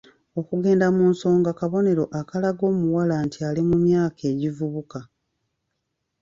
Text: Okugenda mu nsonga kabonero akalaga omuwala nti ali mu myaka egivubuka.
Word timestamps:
Okugenda 0.39 0.87
mu 0.95 1.05
nsonga 1.13 1.49
kabonero 1.59 2.03
akalaga 2.19 2.63
omuwala 2.71 3.15
nti 3.25 3.37
ali 3.47 3.61
mu 3.69 3.75
myaka 3.85 4.21
egivubuka. 4.31 4.99